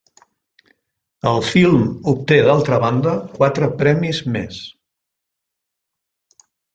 [1.31, 4.57] El film obté d'altra banda quatre premis més.